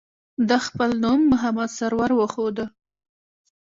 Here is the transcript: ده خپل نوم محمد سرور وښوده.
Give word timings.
ده 0.47 0.57
خپل 0.67 0.89
نوم 1.03 1.21
محمد 1.31 1.69
سرور 1.77 2.11
وښوده. 2.15 2.65